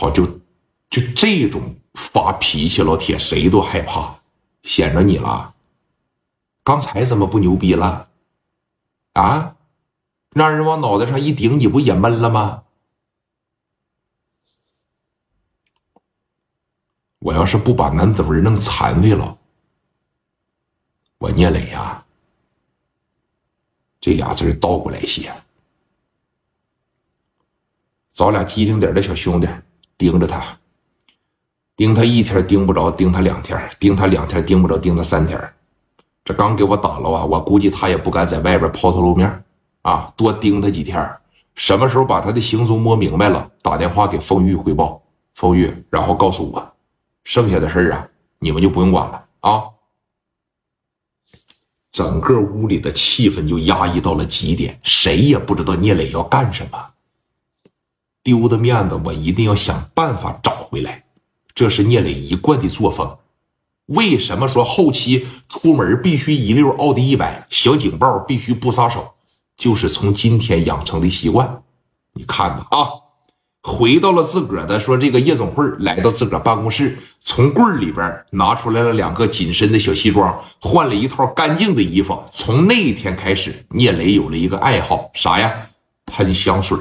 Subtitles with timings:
[0.00, 0.24] 操，就
[0.88, 4.18] 就这种发脾气，老铁谁都害怕，
[4.62, 5.54] 显着你了。
[6.62, 8.08] 刚才怎么不牛逼了？
[9.12, 9.56] 啊，
[10.30, 12.62] 让人往脑袋上一顶，你不也闷了吗？
[17.18, 19.36] 我要是不把男子文弄残废了，
[21.18, 22.02] 我聂磊呀，
[24.00, 25.30] 这俩字倒过来写。
[28.12, 29.46] 找俩机灵点的小兄弟
[30.00, 30.42] 盯着他，
[31.76, 35.38] 盯他一天盯不着，盯他两天，盯他两天盯不着，盯他三天。
[36.24, 39.44] 这刚给我打了啊，我估计他也不敢在外边抛头露面
[39.82, 41.06] 啊，多盯他几天。
[41.54, 45.02] 什么时候把他的行踪摸明白了，打电话给风玉汇报，
[45.34, 46.72] 风玉，然后告诉我，
[47.24, 48.08] 剩下的事儿啊，
[48.38, 49.64] 你们就不用管了啊。
[51.92, 56.86] 整个屋里的气氛就压抑到了极点，谁也不知道聂磊要干什么。
[58.22, 61.04] 丢的面子，我一定要想办法找回来。
[61.54, 63.16] 这是聂磊一贯的作风。
[63.86, 69.14] 为什么说后期出门必须一溜奥迪一百，小警报必须不撒手？
[69.56, 71.62] 就是从今天养成的习惯。
[72.14, 72.88] 你看吧，啊，
[73.62, 82.22] 回到了自个儿的说这个夜总会，来到自个儿办公室，从柜里边拿出来了两个紧身的小西装，换了一套干净的衣服。
[82.32, 85.52] 从那一天开始，聂磊有了一个爱好，啥呀？
[86.06, 86.78] 喷香水。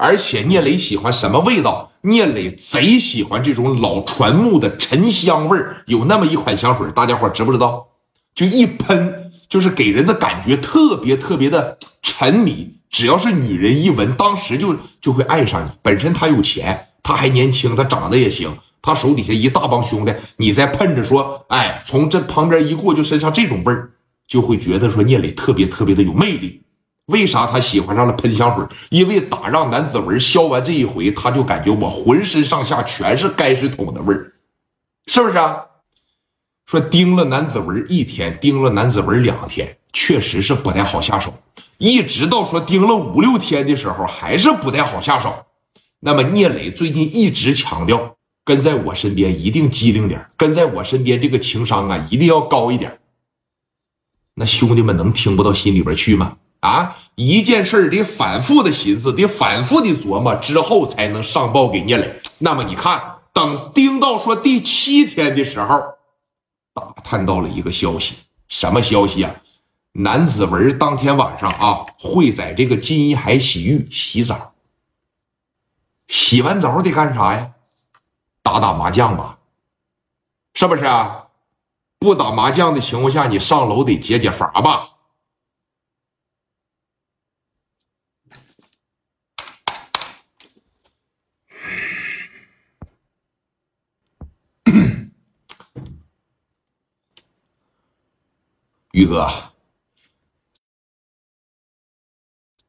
[0.00, 1.92] 而且聂磊喜欢什么味道？
[2.00, 5.82] 聂磊贼喜欢这种老船木的沉香味儿。
[5.88, 7.88] 有那么一款香水，大家伙知不知道？
[8.34, 12.76] 就一喷，就是给人的感觉特别特别的沉迷。
[12.88, 15.70] 只要是女人一闻，当时就就会爱上你。
[15.82, 23.90] 本身他有钱，他还年轻，他长得也行，他手底下一大帮兄弟，你再喷着说，哎，从这旁边一过，就身上这种味儿，
[24.26, 26.62] 就会觉得说聂磊特别特别的有魅力。
[27.10, 28.66] 为啥他喜欢上了喷香水？
[28.88, 34.32] 因为打让南子文削完这一回，他就感觉我浑身上下全是泔水桶的味儿，
[35.06, 35.36] 是不是？
[35.36, 35.66] 啊？
[36.66, 41.34] 说盯了南子文一天，盯了南子文两天，确实是不太好下手。
[41.78, 45.46] 一直到说盯了五六天的时候，还是不太好下手。
[45.98, 53.00] 那么聂磊最近一直强调，跟在我身边一定机灵点，跟在我身边这个情商啊一定要高一点。
[54.34, 56.36] 那兄弟们能听不到心里边去吗？
[56.60, 62.20] 啊，一件事得反复的寻思，得反复的琢磨之后才能上报给聂磊。
[62.38, 65.80] 那么你看，等盯到说第七天的时候，
[66.74, 68.14] 打探到了一个消息，
[68.48, 69.34] 什么消息啊？
[69.92, 74.52] 南子文当天晚上啊，会在这个金一海洗浴洗澡。
[76.08, 77.52] 洗完澡得干啥呀？
[78.42, 79.38] 打打麻将吧，
[80.54, 81.24] 是不是啊？
[81.98, 84.88] 不打麻将的情况下，你上楼得解解乏吧？
[98.92, 99.30] 宇哥，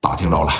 [0.00, 0.52] 打听着了，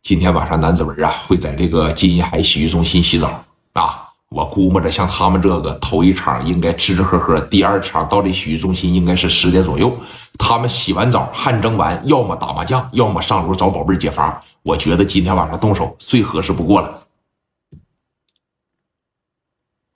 [0.00, 4.04] 今天晚上南子文啊会在这个金银海洗浴中心洗澡啊。
[4.28, 9.96] 我估摸着像他们这个头一场应该吃吃喝喝，第二场到这洗浴中心应该是十点左右。
[10.38, 14.40] 他们洗完澡汗蒸完，要么打麻将，要么上楼找宝贝儿解乏。
[14.62, 17.06] 我觉得今天晚上动手最合适不过了。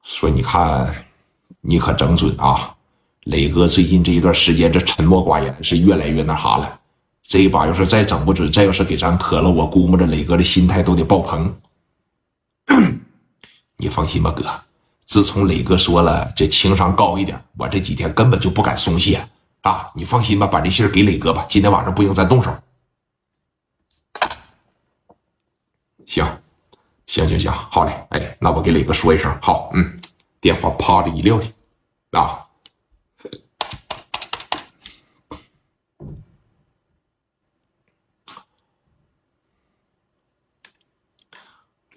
[0.02, 1.06] 说你看，
[1.60, 2.76] 你可整准啊！
[3.24, 6.80] 磊哥最近这一段时间，这沉默寡言是越来越那啥了。
[7.22, 11.54] 这一把要是再整不准，再要是给咱磕了，我估摸着磊哥的心态都得爆棚。
[13.76, 14.44] 你放心吧，哥。
[15.04, 19.24] 自从磊哥说了这情商高一点，我这几天根本就不敢松懈
[19.62, 19.90] 啊！
[19.94, 21.44] 你放心吧，把这信给磊哥吧。
[21.48, 22.56] 今天晚上不行，咱动手。
[26.06, 26.24] 行，
[27.06, 27.92] 行行行，好嘞。
[28.10, 30.00] 哎，那我给磊哥说一声，好，嗯，
[30.40, 31.48] 电话啪的一撂下，
[32.12, 32.46] 啊。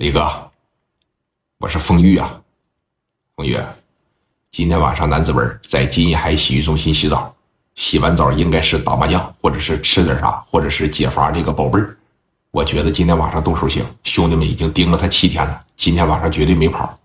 [0.03, 0.29] 李哥，
[1.59, 2.37] 我是风玉啊，
[3.37, 3.57] 风玉，
[4.51, 7.33] 今天晚上男子文在金一海洗浴中心洗澡，
[7.75, 11.97] 洗完澡应该是打麻将，或者是吃点啥，或者是解乏这个宝贝儿。
[12.51, 16.99] 我觉得今天晚上动手行，兄弟们已经盯了他七天了，今天晚上绝对没跑。